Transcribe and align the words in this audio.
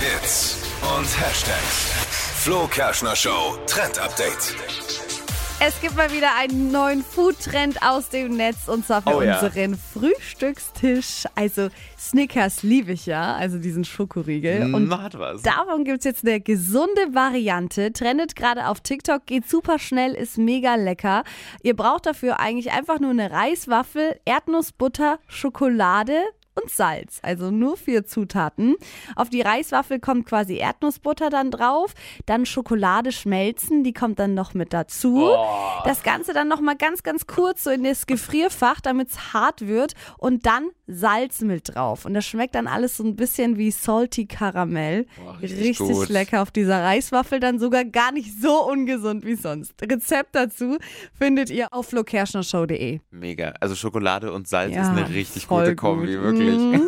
Hits 0.00 0.56
und 0.96 1.06
Hashtags. 1.20 1.92
Flo 2.44 2.66
Kerschner 2.68 3.16
Show 3.16 3.56
Trend 3.66 3.98
Update. 3.98 4.54
Es 5.60 5.80
gibt 5.80 5.96
mal 5.96 6.12
wieder 6.12 6.28
einen 6.38 6.70
neuen 6.70 7.02
Foodtrend 7.02 7.82
aus 7.82 8.08
dem 8.10 8.36
Netz 8.36 8.68
und 8.68 8.86
zwar 8.86 9.02
für 9.02 9.16
Oh 9.16 9.22
ja. 9.22 9.40
unseren 9.40 9.76
Frühstückstisch. 9.76 11.24
Also 11.34 11.68
Snickers 11.98 12.62
liebe 12.62 12.92
ich 12.92 13.06
ja, 13.06 13.34
also 13.34 13.58
diesen 13.58 13.84
Schokoriegel. 13.84 14.72
Und 14.72 14.86
Na, 14.88 15.02
hat 15.02 15.18
was. 15.18 15.42
Davon 15.42 15.82
gibt 15.84 15.98
es 15.98 16.04
jetzt 16.04 16.24
eine 16.24 16.40
gesunde 16.40 17.12
Variante. 17.12 17.92
Trendet 17.92 18.36
gerade 18.36 18.68
auf 18.68 18.80
TikTok, 18.80 19.26
geht 19.26 19.48
super 19.50 19.80
schnell, 19.80 20.14
ist 20.14 20.38
mega 20.38 20.76
lecker. 20.76 21.24
Ihr 21.64 21.74
braucht 21.74 22.06
dafür 22.06 22.38
eigentlich 22.38 22.70
einfach 22.70 23.00
nur 23.00 23.10
eine 23.10 23.32
Reiswaffel, 23.32 24.20
Erdnussbutter, 24.26 25.18
Schokolade 25.26 26.22
und 26.60 26.70
Salz. 26.70 27.18
Also 27.22 27.50
nur 27.50 27.76
vier 27.76 28.04
Zutaten. 28.04 28.76
Auf 29.16 29.28
die 29.30 29.40
Reiswaffel 29.42 29.98
kommt 30.00 30.26
quasi 30.26 30.56
Erdnussbutter 30.56 31.30
dann 31.30 31.50
drauf, 31.50 31.94
dann 32.26 32.46
Schokolade 32.46 33.12
schmelzen, 33.12 33.84
die 33.84 33.92
kommt 33.92 34.18
dann 34.18 34.34
noch 34.34 34.54
mit 34.54 34.72
dazu. 34.72 35.30
Das 35.84 36.02
Ganze 36.02 36.32
dann 36.32 36.48
noch 36.48 36.60
mal 36.60 36.76
ganz, 36.76 37.02
ganz 37.02 37.26
kurz 37.26 37.64
so 37.64 37.70
in 37.70 37.84
das 37.84 38.06
Gefrierfach, 38.06 38.80
damit 38.80 39.08
es 39.10 39.32
hart 39.32 39.66
wird 39.66 39.94
und 40.18 40.46
dann 40.46 40.68
Salz 40.86 41.40
mit 41.42 41.74
drauf. 41.74 42.04
Und 42.04 42.14
das 42.14 42.24
schmeckt 42.24 42.54
dann 42.54 42.66
alles 42.66 42.96
so 42.96 43.04
ein 43.04 43.14
bisschen 43.16 43.58
wie 43.58 43.70
salty 43.70 44.26
Karamell. 44.26 45.06
richtig 45.42 45.60
richtig 45.80 45.88
gut. 45.96 46.08
lecker 46.08 46.42
auf 46.42 46.50
dieser 46.50 46.82
Reiswaffel, 46.82 47.40
dann 47.40 47.58
sogar 47.58 47.84
gar 47.84 48.12
nicht 48.12 48.40
so 48.40 48.66
ungesund 48.70 49.24
wie 49.24 49.34
sonst. 49.34 49.74
Rezept 49.82 50.34
dazu 50.34 50.78
findet 51.18 51.50
ihr 51.50 51.68
auf 51.72 51.88
flokerschnershow.de. 51.88 53.00
Mega. 53.10 53.52
Also 53.60 53.74
Schokolade 53.74 54.32
und 54.32 54.48
Salz 54.48 54.74
Ja, 54.74 54.82
ist 54.82 54.88
eine 54.88 55.08
richtig 55.10 55.46
gute 55.48 55.76
Kombi, 55.76 56.14
gut. 56.14 56.22
wirklich. 56.24 56.47
嗯。 56.48 56.78